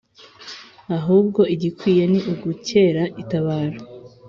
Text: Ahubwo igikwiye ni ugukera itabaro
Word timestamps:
Ahubwo 0.97 1.41
igikwiye 1.55 2.03
ni 2.11 2.19
ugukera 2.31 3.03
itabaro 3.21 3.79